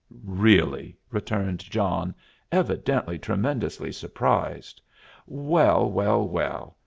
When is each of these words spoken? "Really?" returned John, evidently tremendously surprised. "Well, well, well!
"Really?" 0.25 0.97
returned 1.11 1.59
John, 1.59 2.15
evidently 2.51 3.19
tremendously 3.19 3.91
surprised. 3.91 4.81
"Well, 5.27 5.87
well, 5.91 6.27
well! 6.27 6.77